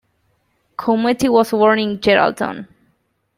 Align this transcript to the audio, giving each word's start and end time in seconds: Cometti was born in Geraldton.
Cometti 0.79 1.29
was 1.29 1.51
born 1.51 1.77
in 1.77 1.99
Geraldton. 1.99 2.67